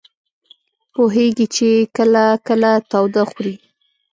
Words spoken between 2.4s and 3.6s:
کله تاوده خوري.